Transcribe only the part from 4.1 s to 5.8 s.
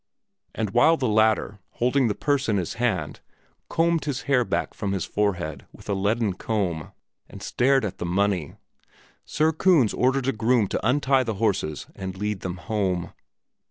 hair back from his forehead